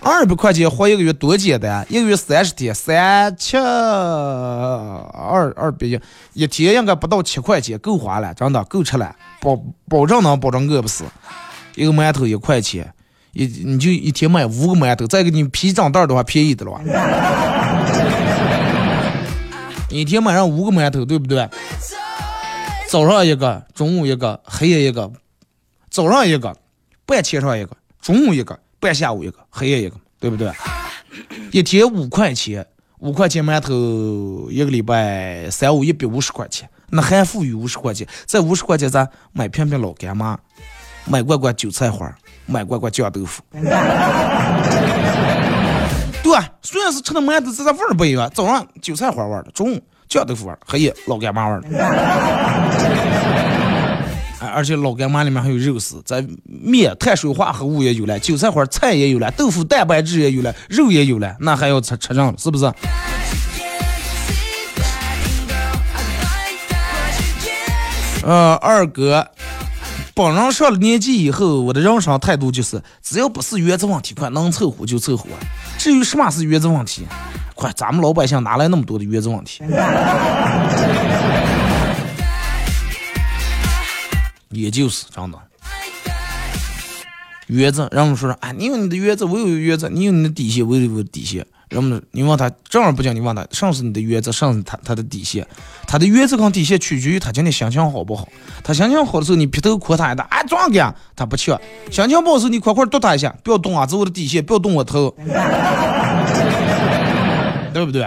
[0.00, 5.98] 二百块钱活一个月多简单，一个月三十天，三七二二百一，
[6.34, 11.04] 一天应该不到七块钱，够花了，真的够吃了，保保证能保证饿不死。
[11.74, 12.94] 一个馒头一块钱，
[13.32, 16.80] 一你就一天买五个馒头，再给你皮张袋的话便宜的了。
[19.90, 21.50] 一天买上五个馒头，对不对？
[22.88, 25.10] 早上一个，中午一个，黑夜一个。
[25.90, 26.56] 早上一个，
[27.04, 28.56] 半天上一个，中午一个。
[28.78, 30.52] 半下午一个，黑夜一个，对不对？
[31.50, 32.64] 一天五块钱，
[32.98, 40.38] 五块钱馒头，一个礼拜三五一百五十块钱，那还富裕五十块钱，在五十块钱咱买瓶瓶老干妈，
[41.06, 43.42] 买罐罐韭菜花，买罐罐酱豆腐。
[46.22, 51.68] 对，虽然是吃的馒头，这个味儿不一样，早上韭菜花味儿的，中午酱豆腐味黑夜老干妈味儿的。
[54.54, 62.70] 而且老干妈里面还有肉丝，咱面碳水化合物也有了，韭菜花菜也有了，豆腐蛋白质也有了，肉也有了，那还要吃吃上是不是？
[68.24, 69.28] 呃，二哥，
[70.14, 75.28] 本人上了年纪以后，我的人生态度就是，只要不是原则问题，快能凑合就凑合。
[75.76, 77.04] 至于什么是原则问题，
[77.54, 79.64] 快咱们老百姓哪来那么多的原则问题？
[84.50, 85.38] 也就是真的，
[87.48, 91.44] 原则，人们说说，啊，你有你的原则，我有原则，你有你的底线，我有我的底线。
[91.72, 95.46] 人们，你问他正儿不讲，你问他，上是你的原则，上是他他的底线。
[95.86, 98.28] 他的原则跟底线取决于他今天心情好不好。
[98.62, 101.54] 他心情好的时候，你劈头夸他一打，啊，壮哥，他不去；
[101.90, 105.14] 心情不好时候，你快快剁他一下，不要动啊，这是我的底线，不要动我头，
[107.72, 108.06] 对不对？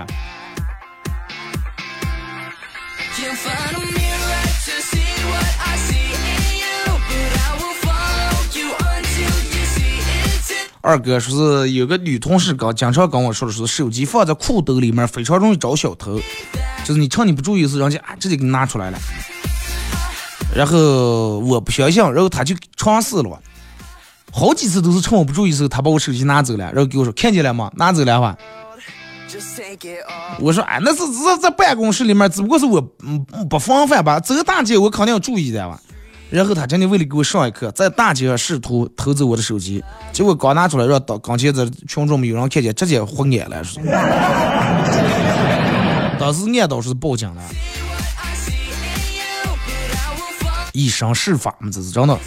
[10.85, 16.19] 二哥说是有个女同事刚经常跟我说的是手机放在裤兜里面非常容易招小偷，
[16.83, 18.97] 就是你趁你不注意的时候，人家啊直接给你拿出来了。
[20.53, 23.41] 然后我不相信，然后他就尝试了，
[24.31, 27.71] 好几次都是趁我不注意的时候，他把我手机拿走了，然后给我说看见了吗？
[27.77, 28.37] 拿走了话，
[30.39, 34.19] 我说哎，那是在在办公室里面，只不过是我嗯不防范吧。
[34.19, 35.81] 走大街我肯定要注意的哇。
[36.29, 43.63] 然后他真的为了给我上一课，在大街上试图偷走我的手机，结果刚拿出来让当刚前的群众们有人看见，直接昏眼了。
[46.19, 47.41] 当时 按倒是报警了，
[50.73, 52.17] 以身试法嘛，这是真的。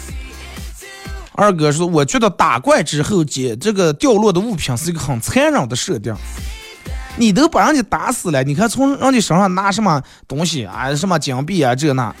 [1.33, 6.13] 二哥说，我觉得打怪之后捡这个掉落的物品是一个很残忍的设定。
[7.17, 10.93] 你都把人家打死了，你看从人家身上拿什么东西啊？
[10.95, 11.75] 什么金币啊？
[11.75, 12.13] 这那，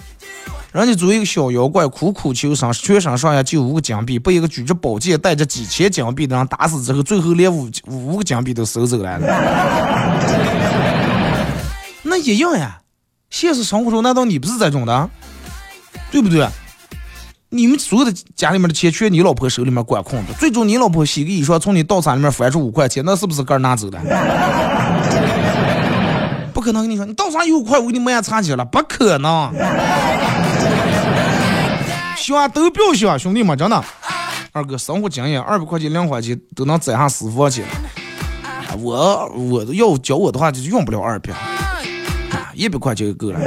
[0.71, 9.19] 人家作为一个小妖怪，苦苦求生，全身上下就五个金币，被一个举着宝剑、带着几千金币的人打死之后，最后连五五个金币都收走了。
[12.03, 12.81] 那一样呀，
[13.31, 15.09] 现实生活中难道你不是这种的？
[16.11, 16.47] 对不对？
[17.49, 23.99] 你们所有的家里面的钱全你老婆手里面管控的，最终你老婆洗个衣裳从你到餐里面翻出五块钱，那是不是个人拿走的？
[26.53, 29.51] 不可能跟你说，你到啥有五块，我给你买茶去了，不可能。
[32.35, 33.83] 想都不要想，兄弟们，真的。
[34.51, 37.65] 二哥生活经验，二百块钱、两块钱都能攒上私房钱。
[38.79, 41.33] 我我要教我的话，就用不了二百，
[42.53, 43.39] 一百块钱就够了。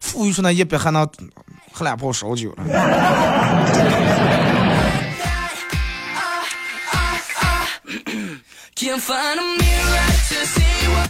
[0.00, 1.08] 富裕出那一百还能
[1.72, 2.64] 喝两泡烧酒了。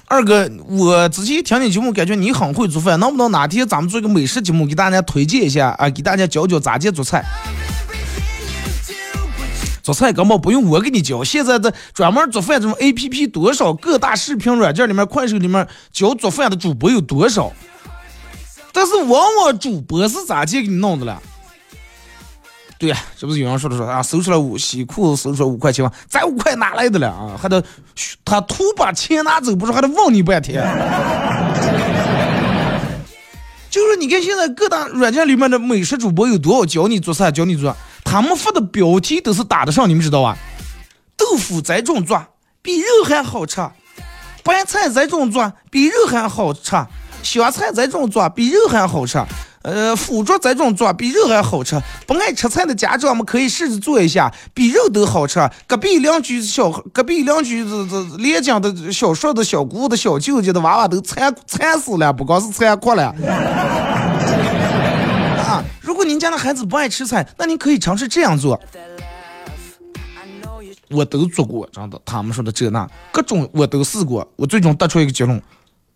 [0.09, 5.91] 二哥，我之前听你节目，感觉你很会做饭，能不能哪天咱们做一个美食节目，给大家推荐一下啊？
[5.91, 7.25] 给大家教教咋介做菜。
[9.83, 17.53] 做菜根本不用我给你教，现在的专门做饭这种 A P P 多少，各大视频软件里面、快手里面教做饭的主播有多少？
[18.73, 21.23] 但是往往主播是咋介给你弄的了？
[22.79, 25.91] 对呀，这不是有人说的说啊，搜出来五西裤，搜出来五块钱吗？
[26.09, 27.39] 咱五块哪来的了啊？
[27.41, 27.63] 还得
[28.25, 30.63] 他图把钱拿走，不是还得问你半天？
[33.71, 37.75] 就是你看现在各大软件里面的美食主播有多少教你做菜，教你做，
[38.05, 40.37] 他们发的标题都是打得上，你们知道吧？
[41.17, 42.23] 豆腐这种做
[42.63, 43.67] 比肉还好吃，
[44.43, 46.77] 白菜这种做比肉还好吃。
[47.23, 49.19] 香菜这种做比肉还好吃，
[49.67, 51.77] 呃，腐竹这种做比肉还好吃。
[52.07, 55.41] 不爱吃菜的家长们可以试着做一下，比肉都好吃。
[55.67, 63.07] 隔壁邻居小，隔壁邻居这这连江的小叔的小姑的小舅家的娃娃都馋馋死了，不光是馋哭了。
[65.39, 68.61] 啊，如果您家的孩子不爱吃菜，那您可以尝试这样做。
[70.91, 75.43] 我都做过，真的，他们说的这那各种我都试过，我最终得出一个结论。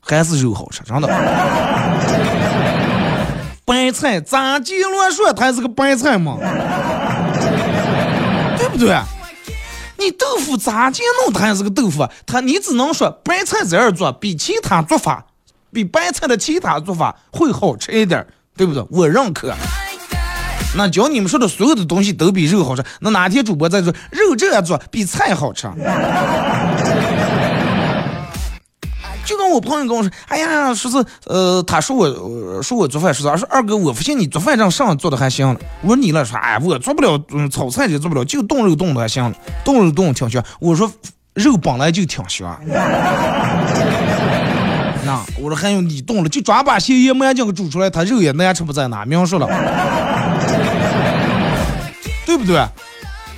[0.03, 1.07] 还是肉好吃，真的。
[3.71, 6.37] 白菜咋鸡乱说，它还是个白菜嘛，
[8.59, 8.99] 对不对？
[9.97, 12.05] 你豆腐咋鸡弄，它也是个豆腐。
[12.27, 15.25] 它你只能说白菜这样做比其他做法，
[15.73, 18.85] 比白菜的其他做法会好吃一点，对不对？
[18.91, 19.55] 我认可。
[20.77, 25.69] 那教你们说的所有的东西都比肉好吃，那哪天主播再说肉这样做比菜好吃？
[29.25, 35.57] 就跟我朋友跟我说，哎呀，说是呃，他说我说我做饭，说是说二哥，我发现你做饭这样上做的还行。
[35.83, 39.33] 我说你了，说哎，我做不了，嗯，炒菜也做不了，就冻肉冻的还行，
[39.65, 40.43] 冻肉冻挺香。
[40.59, 40.91] 我说
[41.35, 42.59] 肉本来就挺香。
[45.05, 49.47] 那我说还有你冻了，就抓把咸盐麻酱给煮出来，他肉也难吃不在哪，明说了，
[52.27, 52.61] 对不对？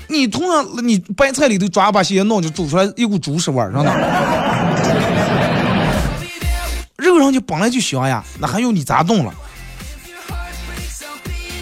[0.08, 3.90] 你同样你白菜里头抓把咸盐弄就煮出来一股猪屎味儿，真的。
[7.02, 9.34] 肉上就本来就香呀，那还用你咋动了？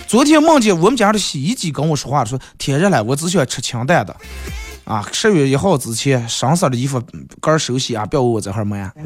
[0.07, 4.17] 昨天梦见我们家的洗衣机跟我说话说天热了，我只想吃清淡的。
[4.85, 7.01] 啊，十月一号之前，上色的衣服
[7.41, 8.91] 干手洗啊，不要我这哈买。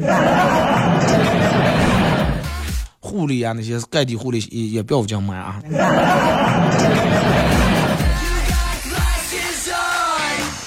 [2.99, 5.61] 护理啊，那些盖地护理也也不要这样买啊。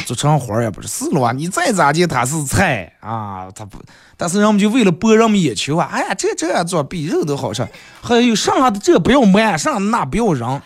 [0.08, 1.32] 做成花也不是，是了啊！
[1.32, 3.78] 你再咋地，它是菜啊，它不。
[4.16, 7.68] 但是人们就为了博人们眼球啊，哎呀，这这样做比肉都好吃。
[8.00, 10.60] 还有剩下的这不要卖，剩下的那不要扔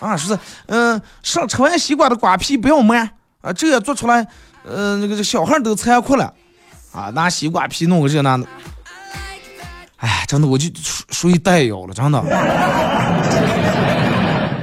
[0.00, 0.16] 啊！
[0.16, 3.08] 说是，嗯，上吃完西瓜的瓜皮不要卖
[3.40, 4.26] 啊，这样做出来，
[4.64, 6.34] 呃，那个小孩都残酷了
[6.92, 8.44] 啊，拿西瓜皮弄个这那的。
[9.98, 12.20] 哎，真的我就属属于带妖了，真的。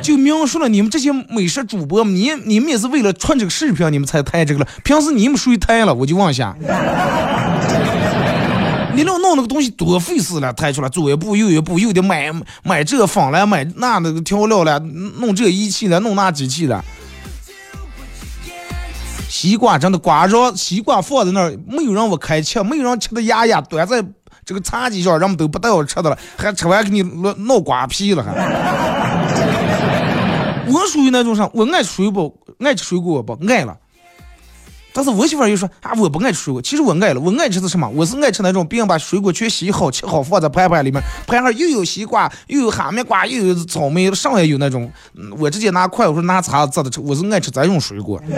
[0.04, 4.68] 就描述了你们这些美食主播，你你们也是为了传这个视频，你们才抬这个了。
[4.84, 6.56] 平时你们谁抬了，我就问一下。
[8.96, 12.32] 你那弄那个东西多费事了，抬出来左一步右一步，又得买
[12.64, 16.84] 买这粉了，买那那个调料了，弄这仪器了，弄那机器了。
[19.30, 24.06] 西瓜真的瓜瓤，西瓜放在那儿，没有让我开吃，没有人吃的牙牙端在
[24.46, 28.32] 这个茶几上，人们都不带我吃的了，还吃完给你弄弄瓜皮了还。
[30.68, 33.78] 我属于那种啥，我爱吃水果，爱吃水果不爱了。
[34.96, 36.62] 但是我媳妇儿又说啊，我不爱吃水果。
[36.62, 37.90] 其实我爱了，我爱吃的什么？
[37.90, 44.92] 我是爱吃那种别人把水果全洗好、切好放在盘盘里面，盘上又有西瓜，又有哈密瓜，又有草莓，上也有那种。
[45.38, 47.00] 我直接拿筷，我说拿叉子夹着吃。
[47.02, 48.22] 我是爱吃这种水果，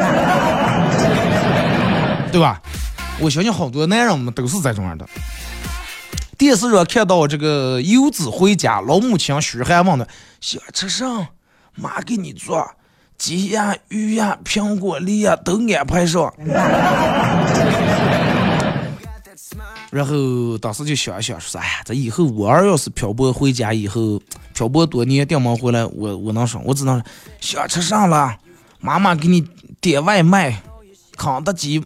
[2.32, 2.62] 对吧？
[3.20, 5.06] 我相信好多男人们都是这种样的。
[6.38, 10.08] 电视上看到这个游子回家，老母亲嘘寒问暖，
[10.40, 11.06] 想吃啥？
[11.76, 12.68] 妈给你做。
[13.18, 16.34] 鸡呀、鱼呀、苹果、梨呀都安排上。
[19.92, 24.22] 然后当时就想一想，说：“哎呀，这以后我儿要是漂泊回家以后，
[24.54, 27.02] 漂泊多年，顶门回来，我我能说，我只能
[27.40, 28.36] 想吃啥了，
[28.82, 29.48] 妈妈给你
[29.80, 30.62] 点外卖，
[31.16, 31.82] 肯德基，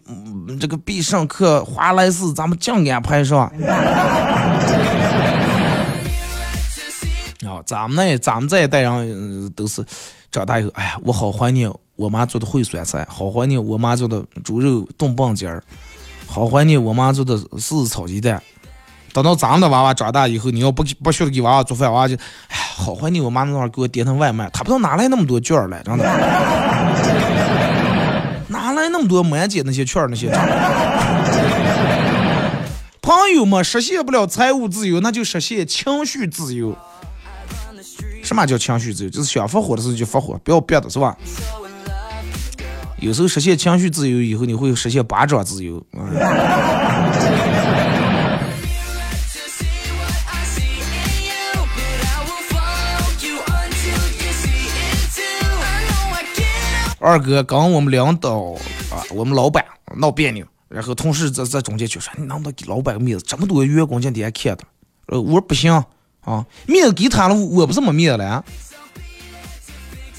[0.60, 3.48] 这个必胜客、华莱士，咱们尽安排上。”
[7.46, 9.82] 啊，咱们那咱们这一代人都是。
[10.32, 15.60] 长大以后，哎呀，我好怀念我妈做的烩酸菜，好怀念我妈做的猪肉炖棒尖儿，
[16.24, 18.40] 好怀念我妈做的柿子炒鸡蛋。
[19.12, 22.14] 等到咱们的娃娃长大以后，你要不不学给娃娃做饭，娃娃就，
[22.46, 26.04] 哎，好怀念我妈那会儿给我点的外卖，他不知道哪来那么多券儿来，真的，
[28.46, 30.30] 哪来那么多满减那些券儿那些？
[33.02, 36.78] 朋友们，实现不了财务自由，那就实现情绪自由。
[38.30, 39.10] 什么叫情绪自由？
[39.10, 41.18] 就是想发火的时候就发火，不要憋的是吧？
[43.00, 45.84] 有时候实现情绪自由以后，你会实现巴掌自由。
[57.00, 58.54] 二哥跟我们领导
[58.92, 59.64] 啊，我们老板
[59.96, 63.24] 闹别扭，然后同事在在中间就说：“你能不能给老板个面子？
[63.26, 64.62] 这么多员工今天看的。”
[65.10, 65.82] 呃，我说不行。
[66.22, 68.44] 啊，面子给他了，我不是没面子了。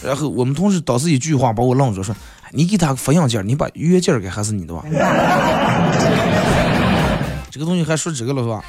[0.04, 2.16] 然后我们同事当时一句话把我愣住，说
[2.50, 4.84] ：“你给他个复印件，你把原件给还是你的吧？”
[7.52, 8.64] 这个东西还说这个了是吧？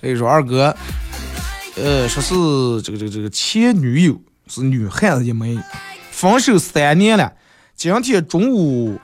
[0.00, 0.74] 所以说二哥，
[1.76, 5.58] 呃，说是这个这个这个前女友是女汉子一枚，
[6.10, 7.30] 分手三年了，
[7.76, 8.98] 今天中午。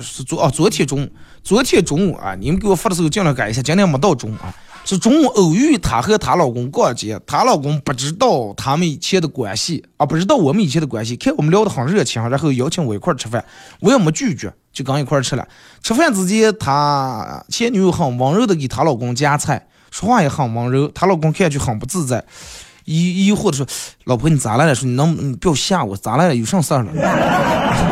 [0.00, 1.08] 是昨哦，昨天中，午，
[1.42, 13.44] 昨天中午啊，你们给我发的时候尽量改一下，今天没到中午啊，是中午偶遇她和她老公逛街，她老公不知道他们以前的关系啊，不知道我们以前的关系，看我们聊得很热情，然后邀请我一块吃饭，
[13.80, 15.46] 我也没拒绝，就跟一块吃了。
[15.82, 22.24] 吃饭之间，她前女友很温柔的给她老公夹菜，说话也很温柔，她老公看上去很不自在，
[22.84, 23.66] 疑疑惑的说
[24.04, 24.74] ：“老婆你咋来了？
[24.74, 26.34] 说你能不要吓我，咋来了？
[26.34, 26.90] 有啥事儿了？”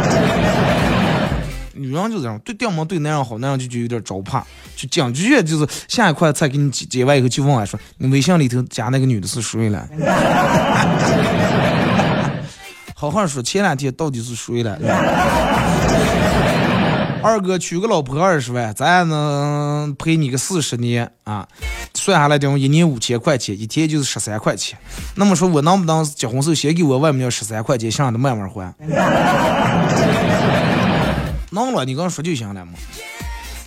[1.79, 4.45] 女人就这样，对掉毛对男人好，男人就就有点招怕，
[4.77, 9.89] 就讲句就是下一块菜给你结完以后就问俺说，你微信里头加那个女的是谁了？
[12.95, 14.77] 好好说，前两天到底是谁了？
[17.21, 21.47] 二哥娶个老婆二十万，咱能陪你个四十年啊？
[21.95, 24.79] 算下来等于一年五千块钱，一天就是十三块钱。
[25.17, 28.73] 那么说我能不能结婚时候先给我外面要十三块钱，剩下的慢慢还？
[31.51, 32.73] 能了，你跟我说就行了嘛。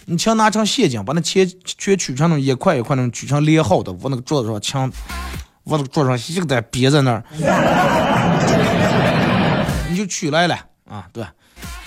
[0.05, 4.91] 你钱拿成现金，把那钱全取成那一块一块那种取成连号的，往那个桌子上墙，
[5.65, 7.23] 往那个桌上一个在别在那儿，
[9.89, 10.59] 你就取来了
[10.89, 11.07] 啊。
[11.13, 11.25] 对，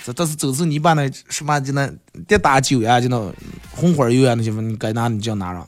[0.03, 1.87] 这这是走是你把那什么就那
[2.27, 3.31] 点大酒呀，就那
[3.71, 5.67] 红花油啊那些，你该拿你就拿上。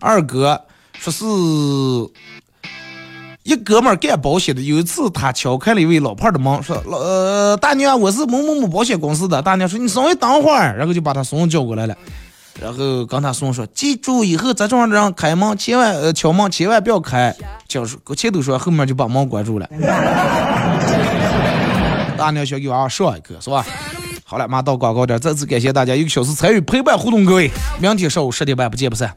[0.00, 0.66] 二哥
[0.98, 1.24] 说是。
[3.48, 11.96] 一哥们儿干保险的，有一次他敲开了一位老伴儿的门，说：“老呃大娘，我是某某某保险公司的。”大娘说：“你稍微等会儿。”然后就把他孙子叫过来了，
[12.60, 17.34] 然后跟他孙说：“记住，以后这种人开门千万呃敲门千万不要开。”
[17.66, 19.66] 就是前头说，后面就把门关住了。
[22.18, 23.64] 大娘想给娃娃上一课是吧？
[24.24, 29.10] 好了，马上到广告点，再次感谢大家一个小时参与陪伴互动，各位，明天上午十点半不见不散。